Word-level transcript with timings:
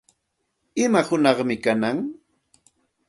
¿Ima 0.85 1.01
hunaqmi 1.07 1.55
kanan? 1.63 1.97